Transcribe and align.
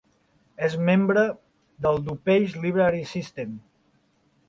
És 0.67 0.77
membre 0.87 1.27
del 1.87 2.01
DuPage 2.09 2.67
Library 2.67 3.07
System. 3.15 3.57